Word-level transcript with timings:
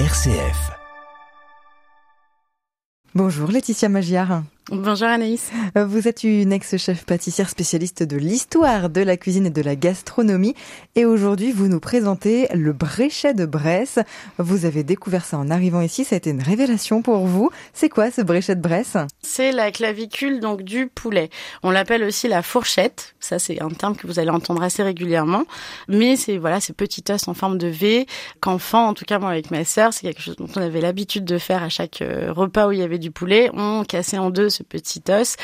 RCF. 0.00 0.72
Bonjour 3.14 3.52
Laetitia 3.52 3.88
Magiard. 3.88 4.42
Bonjour 4.70 5.08
Anaïs. 5.08 5.50
Vous 5.76 6.08
êtes 6.08 6.24
une 6.24 6.50
ex-chef 6.50 7.04
pâtissière 7.04 7.50
spécialiste 7.50 8.02
de 8.02 8.16
l'histoire 8.16 8.88
de 8.88 9.02
la 9.02 9.18
cuisine 9.18 9.44
et 9.44 9.50
de 9.50 9.60
la 9.60 9.76
gastronomie. 9.76 10.54
Et 10.96 11.04
aujourd'hui, 11.04 11.52
vous 11.52 11.68
nous 11.68 11.80
présentez 11.80 12.48
le 12.54 12.72
bréchet 12.72 13.34
de 13.34 13.44
Bresse. 13.44 13.98
Vous 14.38 14.64
avez 14.64 14.82
découvert 14.82 15.26
ça 15.26 15.36
en 15.36 15.50
arrivant 15.50 15.82
ici. 15.82 16.06
Ça 16.06 16.14
a 16.14 16.16
été 16.16 16.30
une 16.30 16.42
révélation 16.42 17.02
pour 17.02 17.26
vous. 17.26 17.50
C'est 17.74 17.90
quoi 17.90 18.10
ce 18.10 18.22
bréchet 18.22 18.56
de 18.56 18.62
Bresse? 18.62 18.96
C'est 19.20 19.52
la 19.52 19.70
clavicule 19.70 20.40
donc 20.40 20.62
du 20.62 20.86
poulet. 20.86 21.28
On 21.62 21.70
l'appelle 21.70 22.02
aussi 22.02 22.26
la 22.26 22.40
fourchette. 22.40 23.14
Ça, 23.20 23.38
c'est 23.38 23.60
un 23.60 23.68
terme 23.68 23.94
que 23.94 24.06
vous 24.06 24.18
allez 24.18 24.30
entendre 24.30 24.62
assez 24.62 24.82
régulièrement. 24.82 25.44
Mais 25.88 26.16
c'est 26.16 26.38
voilà, 26.38 26.60
ces 26.60 26.72
petits 26.72 27.04
os 27.10 27.28
en 27.28 27.34
forme 27.34 27.58
de 27.58 27.68
V. 27.68 28.06
Qu'enfant, 28.40 28.88
en 28.88 28.94
tout 28.94 29.04
cas 29.04 29.18
moi 29.18 29.28
avec 29.28 29.50
ma 29.50 29.66
sœur, 29.66 29.92
c'est 29.92 30.06
quelque 30.06 30.22
chose 30.22 30.36
dont 30.36 30.48
on 30.56 30.62
avait 30.62 30.80
l'habitude 30.80 31.26
de 31.26 31.36
faire 31.36 31.62
à 31.62 31.68
chaque 31.68 32.00
euh, 32.00 32.32
repas 32.32 32.66
où 32.68 32.72
il 32.72 32.78
y 32.78 32.82
avait 32.82 32.98
du 32.98 33.10
poulet. 33.10 33.50
On 33.52 33.84
cassait 33.84 34.16
en 34.16 34.30
deux 34.30 34.53
ce 34.54 34.62
petit 34.62 35.02
os. 35.08 35.36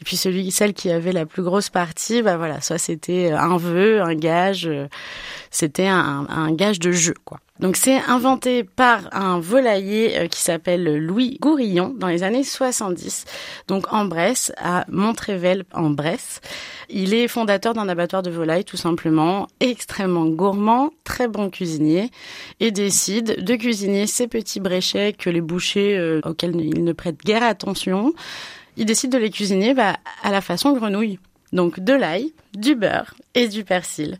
Et 0.00 0.04
puis 0.04 0.16
celui, 0.16 0.50
celle 0.50 0.72
qui 0.72 0.90
avait 0.90 1.12
la 1.12 1.26
plus 1.26 1.42
grosse 1.42 1.70
partie, 1.70 2.22
bah 2.22 2.36
voilà, 2.36 2.60
soit 2.60 2.78
c'était 2.78 3.30
un 3.30 3.56
vœu, 3.56 4.00
un 4.00 4.14
gage, 4.14 4.66
euh, 4.66 4.88
c'était 5.52 5.86
un, 5.86 6.26
un 6.28 6.50
gage 6.50 6.80
de 6.80 6.90
jeu, 6.90 7.14
quoi. 7.24 7.38
Donc 7.62 7.76
c'est 7.76 7.98
inventé 8.08 8.64
par 8.64 9.08
un 9.12 9.38
volailler 9.38 10.18
euh, 10.18 10.26
qui 10.26 10.40
s'appelle 10.40 10.98
Louis 10.98 11.38
Gourillon 11.40 11.94
dans 11.96 12.08
les 12.08 12.24
années 12.24 12.42
70, 12.42 13.24
donc 13.68 13.92
en 13.92 14.04
Bresse, 14.04 14.52
à 14.56 14.84
Montrével 14.88 15.62
en 15.72 15.90
Bresse. 15.90 16.40
Il 16.90 17.14
est 17.14 17.28
fondateur 17.28 17.72
d'un 17.72 17.88
abattoir 17.88 18.22
de 18.22 18.30
volailles 18.30 18.64
tout 18.64 18.76
simplement, 18.76 19.46
extrêmement 19.60 20.26
gourmand, 20.26 20.90
très 21.04 21.28
bon 21.28 21.50
cuisinier, 21.50 22.10
et 22.58 22.72
décide 22.72 23.44
de 23.44 23.54
cuisiner 23.54 24.08
ces 24.08 24.26
petits 24.26 24.58
bréchets 24.58 25.12
que 25.12 25.30
les 25.30 25.40
bouchers 25.40 25.96
euh, 25.96 26.20
auxquels 26.24 26.56
il 26.60 26.82
ne 26.82 26.92
prête 26.92 27.18
guère 27.24 27.44
attention, 27.44 28.12
il 28.76 28.86
décide 28.86 29.12
de 29.12 29.18
les 29.18 29.30
cuisiner 29.30 29.72
bah, 29.72 29.98
à 30.24 30.32
la 30.32 30.40
façon 30.40 30.72
grenouille. 30.72 31.20
Donc 31.52 31.80
de 31.80 31.92
l'ail, 31.92 32.32
du 32.54 32.74
beurre 32.74 33.14
et 33.34 33.48
du 33.48 33.64
persil. 33.64 34.18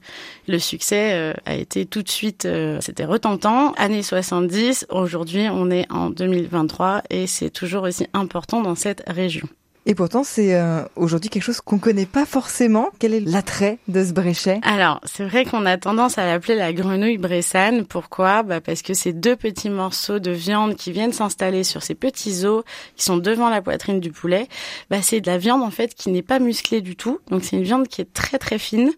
Le 0.49 0.59
succès 0.59 1.13
euh, 1.15 1.33
a 1.47 1.55
été 1.55 1.87
tout 1.87 2.03
de 2.03 2.09
suite, 2.09 2.45
euh, 2.45 2.79
c'était 2.81 3.05
retentant. 3.05 3.73
Années 3.73 4.03
70, 4.03 4.87
aujourd'hui 4.91 5.47
on 5.51 5.71
est 5.71 5.91
en 5.91 6.11
2023 6.11 7.03
et 7.11 7.27
c'est 7.27 7.51
toujours 7.51 7.85
aussi 7.85 8.07
important 8.13 8.61
dans 8.61 8.75
cette 8.75 9.03
région. 9.07 9.49
Et 9.85 9.97
pourtant, 9.97 10.23
c'est 10.23 10.55
euh, 10.55 10.85
aujourd'hui 10.95 11.29
quelque 11.29 11.43
chose 11.43 11.61
qu'on 11.61 11.79
connaît 11.79 12.07
pas 12.07 12.25
forcément. 12.25 12.91
Quel 13.01 13.15
est 13.15 13.21
l'attrait 13.21 13.79
de 13.89 14.05
ce 14.05 14.13
bréchet 14.13 14.61
Alors, 14.63 15.01
c'est 15.05 15.25
vrai 15.25 15.45
qu'on 15.45 15.67
a 15.67 15.77
tendance 15.77 16.19
à 16.19 16.27
l'appeler 16.27 16.55
la 16.55 16.73
grenouille 16.73 17.19
bressane. 17.19 17.85
Pourquoi? 17.85 18.45
Bah 18.45 18.61
Parce 18.61 18.83
que 18.83 18.95
ces 18.95 19.13
deux 19.13 19.35
petits 19.35 19.71
morceaux 19.71 20.21
de 20.21 20.31
viande 20.31 20.77
qui 20.77 20.93
viennent 20.93 21.13
s'installer 21.13 21.65
sur 21.65 21.83
ces 21.83 21.97
petits 21.97 22.45
os 22.45 22.63
qui 22.95 23.05
sont 23.05 23.17
devant 23.17 23.51
la 23.51 23.61
poitrine 23.61 23.99
du 23.99 24.13
poulet, 24.13 24.47
bah, 24.89 25.03
c'est 25.03 25.21
de 25.21 25.27
la 25.27 25.39
viande 25.39 25.63
en 25.63 25.71
fait 25.71 25.95
qui 25.95 26.11
n'est 26.11 26.23
pas 26.23 26.39
musclée 26.39 26.81
du 26.81 26.95
tout. 26.95 27.19
Donc 27.31 27.43
c'est 27.43 27.57
une 27.57 27.65
viande 27.65 27.89
qui 27.89 28.01
est 28.01 28.13
très 28.13 28.39
très 28.39 28.59
fine, 28.59 28.93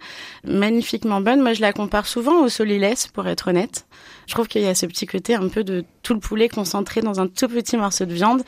magnifiquement 0.45 1.23
bonne. 1.23 1.41
Moi, 1.41 1.55
je 1.55 1.63
la 1.63 1.73
compare 1.73 2.07
souvent 2.07 2.43
au 2.43 2.51
solilès, 2.51 3.07
pour 3.07 3.27
être 3.27 3.49
honnête. 3.49 3.87
Je 4.27 4.35
trouve 4.35 4.49
qu'il 4.49 4.63
y 4.63 4.67
a 4.67 4.75
ce 4.75 4.85
petit 4.85 5.07
côté 5.07 5.35
un 5.35 5.49
peu 5.49 5.65
de 5.65 5.85
tout 6.05 6.15
le 6.15 6.21
poulet 6.21 6.49
concentré 6.49 7.01
dans 7.01 7.19
un 7.19 7.27
tout 7.27 7.49
petit 7.49 7.77
morceau 7.77 8.05
de 8.05 8.15
viande. 8.15 8.43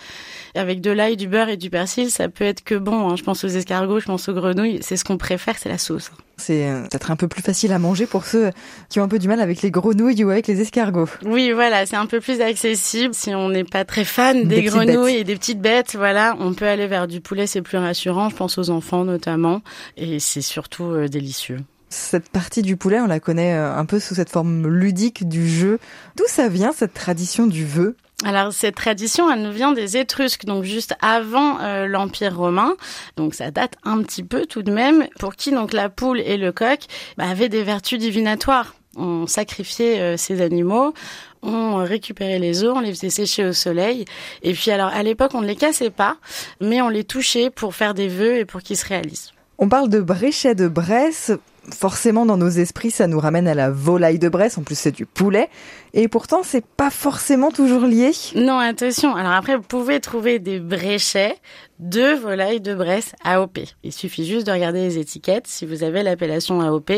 Avec 0.54 0.80
de 0.80 0.90
l'ail, 0.90 1.16
du 1.16 1.26
beurre 1.26 1.48
et 1.48 1.56
du 1.56 1.70
persil, 1.70 2.10
ça 2.10 2.28
peut 2.28 2.44
être 2.44 2.62
que 2.62 2.76
bon. 2.76 3.10
Hein. 3.10 3.16
Je 3.16 3.24
pense 3.24 3.42
aux 3.44 3.48
escargots, 3.48 3.98
je 3.98 4.06
pense 4.06 4.28
aux 4.28 4.34
grenouilles. 4.34 4.78
C'est 4.82 4.96
ce 4.96 5.04
qu'on 5.04 5.18
préfère, 5.18 5.58
c'est 5.58 5.68
la 5.68 5.78
sauce. 5.78 6.10
C'est 6.38 6.68
euh, 6.68 6.82
peut-être 6.82 7.10
un 7.10 7.16
peu 7.16 7.28
plus 7.28 7.42
facile 7.42 7.72
à 7.72 7.78
manger 7.78 8.06
pour 8.06 8.24
ceux 8.24 8.50
qui 8.90 9.00
ont 9.00 9.02
un 9.02 9.08
peu 9.08 9.18
du 9.18 9.26
mal 9.26 9.40
avec 9.40 9.62
les 9.62 9.70
grenouilles 9.70 10.22
ou 10.22 10.30
avec 10.30 10.46
les 10.46 10.60
escargots. 10.60 11.08
Oui, 11.24 11.50
voilà, 11.52 11.86
c'est 11.86 11.96
un 11.96 12.06
peu 12.06 12.20
plus 12.20 12.40
accessible. 12.40 13.14
Si 13.14 13.34
on 13.34 13.48
n'est 13.48 13.64
pas 13.64 13.84
très 13.84 14.04
fan 14.04 14.46
des, 14.46 14.56
des 14.56 14.62
grenouilles 14.62 15.16
et 15.16 15.24
des 15.24 15.34
petites 15.34 15.60
bêtes, 15.60 15.96
voilà, 15.96 16.36
on 16.38 16.54
peut 16.54 16.66
aller 16.66 16.86
vers 16.86 17.08
du 17.08 17.20
poulet, 17.20 17.46
c'est 17.46 17.62
plus 17.62 17.78
rassurant. 17.78 18.28
Je 18.28 18.36
pense 18.36 18.58
aux 18.58 18.70
enfants 18.70 19.04
notamment. 19.04 19.62
Et 19.96 20.20
c'est 20.20 20.42
surtout 20.42 20.84
euh, 20.84 21.08
délicieux. 21.08 21.58
Cette 21.88 22.28
partie 22.28 22.62
du 22.62 22.76
poulet, 22.76 23.00
on 23.00 23.06
la 23.06 23.20
connaît 23.20 23.54
euh, 23.54 23.74
un 23.74 23.84
peu 23.84 24.00
sous 24.00 24.16
cette 24.16 24.30
forme 24.30 24.66
ludique 24.66 25.28
du 25.28 25.48
jeu. 25.48 25.78
D'où 26.16 26.24
ça 26.26 26.48
vient 26.48 26.72
cette 26.72 26.94
tradition 26.94 27.46
du 27.46 27.64
vœu? 27.64 27.96
Alors 28.24 28.52
cette 28.52 28.74
tradition, 28.74 29.30
elle 29.30 29.42
nous 29.42 29.52
vient 29.52 29.72
des 29.72 29.98
Étrusques, 29.98 30.46
donc 30.46 30.64
juste 30.64 30.94
avant 31.00 31.60
euh, 31.60 31.86
l'Empire 31.86 32.36
romain. 32.36 32.74
Donc 33.16 33.34
ça 33.34 33.50
date 33.50 33.74
un 33.84 34.02
petit 34.02 34.24
peu 34.24 34.46
tout 34.46 34.62
de 34.62 34.72
même. 34.72 35.06
Pour 35.18 35.36
qui 35.36 35.50
donc 35.52 35.72
la 35.72 35.88
poule 35.88 36.20
et 36.20 36.36
le 36.36 36.50
coq 36.50 36.80
bah, 37.18 37.28
avaient 37.28 37.48
des 37.50 37.62
vertus 37.62 37.98
divinatoires. 37.98 38.74
On 38.96 39.26
sacrifiait 39.26 40.00
euh, 40.00 40.16
ces 40.16 40.40
animaux, 40.40 40.94
on 41.42 41.84
récupérait 41.84 42.38
les 42.38 42.64
os, 42.64 42.72
on 42.74 42.80
les 42.80 42.94
faisait 42.94 43.10
sécher 43.10 43.44
au 43.44 43.52
soleil. 43.52 44.06
Et 44.42 44.54
puis 44.54 44.70
alors 44.70 44.88
à 44.88 45.02
l'époque, 45.02 45.32
on 45.34 45.42
ne 45.42 45.46
les 45.46 45.56
cassait 45.56 45.90
pas, 45.90 46.16
mais 46.62 46.80
on 46.80 46.88
les 46.88 47.04
touchait 47.04 47.50
pour 47.50 47.74
faire 47.74 47.92
des 47.92 48.08
vœux 48.08 48.38
et 48.38 48.46
pour 48.46 48.62
qu'ils 48.62 48.78
se 48.78 48.86
réalisent. 48.86 49.32
On 49.58 49.68
parle 49.68 49.90
de 49.90 50.00
bréchet 50.00 50.54
de 50.54 50.68
Bresse 50.68 51.32
forcément 51.74 52.26
dans 52.26 52.36
nos 52.36 52.48
esprits, 52.48 52.90
ça 52.90 53.06
nous 53.06 53.18
ramène 53.18 53.48
à 53.48 53.54
la 53.54 53.70
volaille 53.70 54.18
de 54.18 54.28
Bresse. 54.28 54.58
En 54.58 54.62
plus, 54.62 54.78
c'est 54.78 54.92
du 54.92 55.06
poulet. 55.06 55.48
Et 55.94 56.08
pourtant, 56.08 56.42
c'est 56.42 56.64
pas 56.64 56.90
forcément 56.90 57.50
toujours 57.50 57.82
lié. 57.82 58.12
Non, 58.34 58.58
attention. 58.58 59.14
Alors 59.14 59.32
après, 59.32 59.56
vous 59.56 59.62
pouvez 59.62 60.00
trouver 60.00 60.38
des 60.38 60.60
bréchets 60.60 61.36
de 61.78 62.14
volailles 62.14 62.60
de 62.60 62.74
Bresse 62.74 63.14
AOP. 63.24 63.58
Il 63.82 63.92
suffit 63.92 64.24
juste 64.24 64.46
de 64.46 64.52
regarder 64.52 64.80
les 64.80 64.98
étiquettes. 64.98 65.46
Si 65.46 65.66
vous 65.66 65.82
avez 65.82 66.02
l'appellation 66.02 66.60
AOP, 66.60 66.92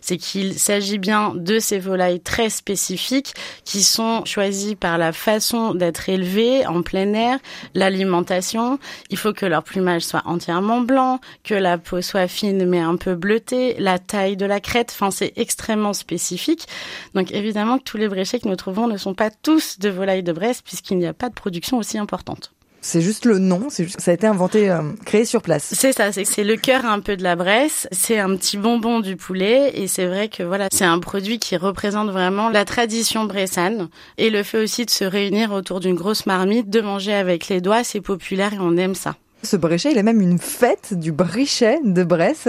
c'est 0.00 0.16
qu'il 0.16 0.58
s'agit 0.58 0.98
bien 0.98 1.32
de 1.34 1.58
ces 1.58 1.78
volailles 1.78 2.20
très 2.20 2.50
spécifiques 2.50 3.34
qui 3.64 3.82
sont 3.82 4.24
choisies 4.24 4.76
par 4.76 4.98
la 4.98 5.12
façon 5.12 5.74
d'être 5.74 6.08
élevées 6.08 6.66
en 6.66 6.82
plein 6.82 7.12
air, 7.14 7.38
l'alimentation. 7.74 8.78
Il 9.10 9.16
faut 9.16 9.32
que 9.32 9.46
leur 9.46 9.62
plumage 9.62 10.02
soit 10.02 10.22
entièrement 10.24 10.80
blanc, 10.80 11.20
que 11.44 11.54
la 11.54 11.78
peau 11.78 12.00
soit 12.00 12.28
fine 12.28 12.66
mais 12.66 12.80
un 12.80 12.96
peu 12.96 13.14
bleutée, 13.14 13.74
la 13.78 13.98
taille 13.98 14.36
de 14.36 14.46
la 14.46 14.60
crête. 14.60 14.90
Enfin, 14.92 15.10
c'est 15.10 15.32
extrêmement 15.36 15.92
spécifique. 15.92 16.66
Donc 17.14 17.32
évidemment 17.32 17.78
tous 17.78 17.96
les 17.96 18.08
bréchets 18.08 18.38
que 18.38 18.48
nous 18.48 18.56
trouvons 18.56 18.86
ne 18.86 18.96
sont 18.96 19.14
pas 19.14 19.30
tous 19.30 19.78
de 19.78 19.88
volailles 19.88 20.22
de 20.22 20.32
Bresse 20.32 20.62
puisqu'il 20.62 20.98
n'y 20.98 21.06
a 21.06 21.14
pas 21.14 21.28
de 21.28 21.34
production 21.34 21.78
aussi 21.78 21.98
importante. 21.98 22.52
C'est 22.82 23.02
juste 23.02 23.26
le 23.26 23.38
nom, 23.38 23.66
c'est 23.68 23.84
juste 23.84 24.00
ça 24.00 24.10
a 24.10 24.14
été 24.14 24.26
inventé, 24.26 24.70
euh, 24.70 24.80
créé 25.04 25.24
sur 25.24 25.42
place. 25.42 25.68
C'est 25.72 25.92
ça, 25.92 26.12
c'est 26.12 26.24
c'est 26.24 26.44
le 26.44 26.56
cœur 26.56 26.86
un 26.86 27.00
peu 27.00 27.16
de 27.16 27.22
la 27.22 27.36
Bresse. 27.36 27.88
C'est 27.92 28.18
un 28.18 28.34
petit 28.36 28.56
bonbon 28.56 29.00
du 29.00 29.16
poulet 29.16 29.72
et 29.74 29.86
c'est 29.86 30.06
vrai 30.06 30.28
que 30.28 30.42
voilà, 30.42 30.68
c'est 30.72 30.84
un 30.84 30.98
produit 30.98 31.38
qui 31.38 31.56
représente 31.56 32.10
vraiment 32.10 32.48
la 32.48 32.64
tradition 32.64 33.24
bressane 33.24 33.88
et 34.16 34.30
le 34.30 34.42
fait 34.42 34.62
aussi 34.62 34.86
de 34.86 34.90
se 34.90 35.04
réunir 35.04 35.52
autour 35.52 35.80
d'une 35.80 35.94
grosse 35.94 36.24
marmite, 36.24 36.70
de 36.70 36.80
manger 36.80 37.12
avec 37.12 37.48
les 37.48 37.60
doigts, 37.60 37.84
c'est 37.84 38.00
populaire 38.00 38.54
et 38.54 38.58
on 38.58 38.76
aime 38.76 38.94
ça. 38.94 39.16
Ce 39.42 39.56
bréchet, 39.56 39.92
il 39.92 39.98
a 39.98 40.02
même 40.02 40.20
une 40.20 40.38
fête 40.38 40.94
du 40.94 41.12
bréchet 41.12 41.78
de 41.84 42.04
Bresse. 42.04 42.48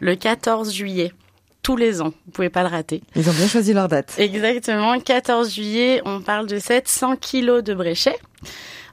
Le 0.00 0.14
14 0.14 0.72
juillet 0.72 1.12
tous 1.62 1.76
les 1.76 2.00
ans. 2.00 2.12
Vous 2.26 2.32
pouvez 2.32 2.48
pas 2.48 2.62
le 2.62 2.68
rater. 2.68 3.02
Ils 3.16 3.28
ont 3.28 3.32
bien 3.32 3.48
choisi 3.48 3.72
leur 3.72 3.88
date. 3.88 4.14
Exactement. 4.18 5.00
14 5.00 5.52
juillet, 5.52 6.00
on 6.04 6.20
parle 6.20 6.46
de 6.46 6.60
700 6.60 7.16
kilos 7.16 7.64
de 7.64 7.74
bréchet. 7.74 8.16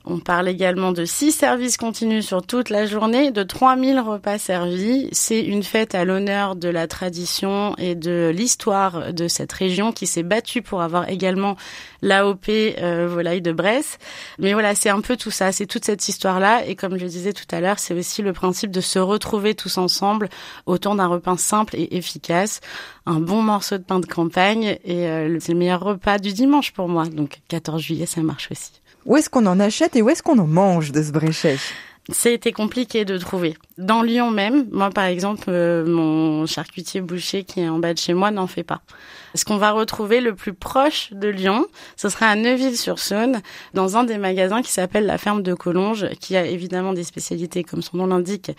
On 0.05 0.19
parle 0.19 0.49
également 0.49 0.91
de 0.91 1.05
six 1.05 1.31
services 1.31 1.77
continus 1.77 2.25
sur 2.25 2.45
toute 2.45 2.69
la 2.69 2.85
journée, 2.85 3.31
de 3.31 3.41
3000 3.41 4.01
repas 4.01 4.37
servis. 4.37 5.07
C'est 5.13 5.39
une 5.39 5.63
fête 5.63 5.95
à 5.95 6.03
l'honneur 6.03 6.57
de 6.57 6.67
la 6.67 6.87
tradition 6.87 7.73
et 7.77 7.95
de 7.95 8.29
l'histoire 8.35 9.13
de 9.13 9.29
cette 9.29 9.53
région 9.53 9.93
qui 9.93 10.05
s'est 10.05 10.23
battue 10.23 10.61
pour 10.61 10.81
avoir 10.81 11.07
également 11.07 11.55
l'AOP 12.01 12.49
euh, 12.49 13.07
volaille 13.09 13.41
de 13.41 13.53
Bresse. 13.53 13.97
Mais 14.39 14.51
voilà, 14.51 14.75
c'est 14.75 14.89
un 14.89 14.99
peu 14.99 15.15
tout 15.15 15.31
ça, 15.31 15.53
c'est 15.53 15.67
toute 15.67 15.85
cette 15.85 16.05
histoire-là. 16.09 16.65
Et 16.67 16.75
comme 16.75 16.97
je 16.97 17.05
disais 17.05 17.31
tout 17.31 17.47
à 17.51 17.61
l'heure, 17.61 17.79
c'est 17.79 17.93
aussi 17.93 18.21
le 18.21 18.33
principe 18.33 18.71
de 18.71 18.81
se 18.81 18.99
retrouver 18.99 19.55
tous 19.55 19.77
ensemble 19.77 20.27
autour 20.65 20.95
d'un 20.95 21.07
repas 21.07 21.37
simple 21.37 21.77
et 21.77 21.95
efficace. 21.95 22.59
Un 23.05 23.21
bon 23.21 23.41
morceau 23.41 23.77
de 23.77 23.83
pain 23.83 24.01
de 24.01 24.05
campagne 24.05 24.77
et 24.83 25.07
euh, 25.07 25.37
c'est 25.39 25.53
le 25.53 25.59
meilleur 25.59 25.79
repas 25.79 26.19
du 26.19 26.33
dimanche 26.33 26.73
pour 26.73 26.89
moi. 26.89 27.05
Donc 27.05 27.39
14 27.47 27.81
juillet, 27.81 28.05
ça 28.05 28.21
marche 28.21 28.49
aussi. 28.51 28.82
Où 29.05 29.17
est-ce 29.17 29.29
qu'on 29.29 29.45
en 29.45 29.59
achète 29.59 29.95
et 29.95 30.01
où 30.01 30.09
est-ce 30.09 30.23
qu'on 30.23 30.39
en 30.39 30.47
mange 30.47 30.91
de 30.91 31.03
ce 31.03 31.11
bréchet 31.11 31.57
C'était 32.09 32.51
compliqué 32.51 33.05
de 33.05 33.17
trouver. 33.17 33.55
Dans 33.77 34.01
Lyon 34.01 34.29
même, 34.29 34.67
moi 34.71 34.89
par 34.89 35.05
exemple, 35.05 35.45
euh, 35.47 35.85
mon 35.85 36.45
charcutier 36.45 36.99
boucher 36.99 37.45
qui 37.45 37.61
est 37.61 37.69
en 37.69 37.79
bas 37.79 37.93
de 37.93 37.99
chez 37.99 38.13
moi 38.13 38.29
n'en 38.29 38.45
fait 38.45 38.63
pas. 38.63 38.81
Ce 39.35 39.45
qu'on 39.45 39.55
va 39.55 39.71
retrouver 39.71 40.19
le 40.19 40.35
plus 40.35 40.53
proche 40.53 41.11
de 41.13 41.29
Lyon, 41.29 41.65
ce 41.95 42.09
sera 42.09 42.27
à 42.27 42.35
Neuville-sur-Saône, 42.35 43.41
dans 43.73 43.95
un 43.95 44.03
des 44.03 44.17
magasins 44.17 44.61
qui 44.61 44.71
s'appelle 44.71 45.05
la 45.05 45.17
ferme 45.17 45.41
de 45.41 45.53
Collonges, 45.53 46.09
qui 46.19 46.35
a 46.35 46.45
évidemment 46.45 46.91
des 46.91 47.05
spécialités, 47.05 47.63
comme 47.63 47.81
son 47.81 47.97
nom 47.97 48.05
l'indique, 48.05 48.51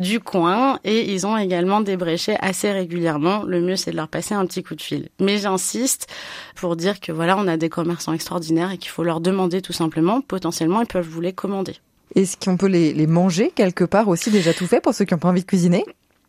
du 0.00 0.18
coin, 0.18 0.80
et 0.82 1.12
ils 1.12 1.26
ont 1.26 1.36
également 1.36 1.82
des 1.82 1.96
bréchets 1.96 2.38
assez 2.40 2.72
régulièrement. 2.72 3.44
Le 3.44 3.60
mieux, 3.60 3.76
c'est 3.76 3.92
de 3.92 3.96
leur 3.96 4.08
passer 4.08 4.34
un 4.34 4.46
petit 4.46 4.64
coup 4.64 4.74
de 4.74 4.82
fil. 4.82 5.10
Mais 5.20 5.38
j'insiste 5.38 6.08
pour 6.56 6.74
dire 6.76 6.98
que 6.98 7.12
voilà, 7.12 7.36
on 7.38 7.46
a 7.46 7.56
des 7.56 7.68
commerçants 7.68 8.14
extraordinaires 8.14 8.72
et 8.72 8.78
qu'il 8.78 8.90
faut 8.90 9.04
leur 9.04 9.20
demander 9.20 9.62
tout 9.62 9.74
simplement. 9.74 10.22
Potentiellement, 10.22 10.80
ils 10.80 10.86
peuvent 10.86 11.06
vous 11.06 11.20
les 11.20 11.34
commander. 11.34 11.76
Est-ce 12.16 12.38
qu'on 12.38 12.56
peut 12.56 12.66
les, 12.66 12.94
les 12.94 13.06
manger 13.06 13.52
quelque 13.54 13.84
part 13.84 14.08
aussi 14.08 14.30
déjà 14.30 14.54
tout 14.54 14.66
fait 14.66 14.80
pour 14.80 14.94
ceux 14.94 15.04
qui 15.04 15.12
n'ont 15.12 15.20
pas 15.20 15.28
envie 15.28 15.42
de 15.42 15.46
cuisiner? 15.46 15.84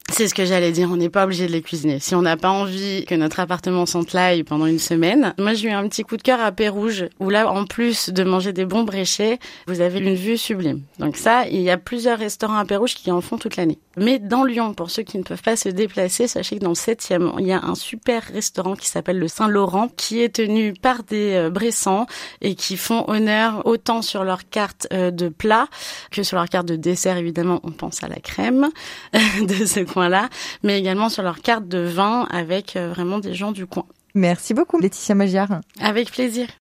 C'est 0.10 0.28
ce 0.28 0.34
que 0.34 0.46
j'allais 0.46 0.72
dire, 0.72 0.90
on 0.90 0.96
n'est 0.96 1.10
pas 1.10 1.26
obligé 1.26 1.48
de 1.48 1.52
les 1.52 1.62
cuisiner. 1.62 2.00
Si 2.00 2.16
on 2.16 2.22
n'a 2.22 2.38
pas 2.38 2.50
envie 2.50 3.06
que 3.06 3.14
notre 3.14 3.40
appartement 3.40 3.86
s'entlaille 3.86 4.44
pendant 4.44 4.66
une 4.66 4.80
semaine. 4.80 5.34
Moi, 5.38 5.54
j'ai 5.54 5.68
eu 5.68 5.72
un 5.72 5.88
petit 5.88 6.04
coup 6.04 6.18
de 6.18 6.22
cœur 6.22 6.40
à 6.40 6.52
Pérouge, 6.52 7.06
où 7.20 7.30
là, 7.30 7.52
en 7.52 7.66
plus 7.66 8.10
de 8.10 8.24
manger 8.24 8.54
des 8.54 8.66
bons 8.66 8.84
bréchets, 8.84 9.38
vous 9.68 9.82
avez 9.82 10.00
une 10.00 10.16
vue 10.16 10.38
sublime. 10.38 10.82
Donc 11.00 11.18
ça, 11.18 11.48
il 11.48 11.62
y 11.62 11.70
a 11.70 11.78
plusieurs 11.78 12.18
restaurants 12.18 12.58
à 12.58 12.66
Pérouge 12.66 12.96
qui 12.96 13.12
en 13.12 13.22
font 13.22 13.38
toute 13.38 13.58
l'année. 13.58 13.80
Mais 13.98 14.20
dans 14.20 14.44
Lyon, 14.44 14.74
pour 14.74 14.92
ceux 14.92 15.04
qui 15.04 15.18
ne 15.18 15.24
peuvent 15.24 15.42
pas 15.42 15.56
se 15.56 15.70
déplacer, 15.70 16.28
sachez 16.28 16.58
que 16.58 16.64
dans 16.64 16.70
le 16.70 16.76
7e, 16.76 17.34
il 17.40 17.48
y 17.48 17.52
a 17.52 17.64
un 17.64 17.76
super 17.76 18.24
restaurant 18.24 18.76
qui 18.76 18.88
s'appelle 18.88 19.18
le 19.20 19.28
Saint-Laurent, 19.28 19.90
qui 19.98 20.22
est 20.22 20.36
tenu 20.36 20.74
par 20.74 21.04
des 21.04 21.34
euh, 21.34 21.50
Bressans 21.50 22.06
et 22.42 22.56
qui 22.56 22.78
font 22.78 23.06
honneur 23.08 23.66
autant 23.66 24.02
sur 24.02 24.24
leur 24.24 24.50
carte 24.50 24.88
euh, 24.94 25.10
de 25.10 25.30
plat 25.30 25.68
que 26.12 26.22
sur 26.22 26.38
leur 26.38 26.48
carte 26.48 26.68
de 26.68 26.76
dessert. 26.76 27.18
Évidemment, 27.18 27.60
on 27.64 27.72
pense 27.72 28.04
à 28.04 28.08
la 28.08 28.18
crème 28.18 28.70
de 29.42 29.66
ce 29.66 29.80
là 30.02 30.30
mais 30.64 30.80
également 30.80 31.10
sur 31.10 31.24
leur 31.24 31.42
carte 31.42 31.68
de 31.68 31.80
vin 31.80 32.28
avec 32.32 32.76
euh, 32.76 32.90
vraiment 32.90 33.20
des 33.20 33.34
gens 33.34 33.52
du 33.52 33.66
coin. 33.66 33.86
Merci 34.14 34.54
beaucoup, 34.54 34.80
Laetitia 34.80 35.16
Magyar. 35.16 35.48
Avec 35.80 36.12
plaisir. 36.12 36.48